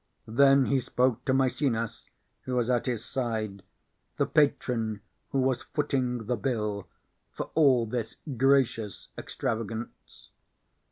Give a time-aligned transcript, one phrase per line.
[0.25, 2.05] Then he spoke to Maecenas,
[2.45, 3.61] who was at his side,
[4.17, 6.87] the patron who was footing the bill
[7.33, 10.31] for all this gracious extravagance.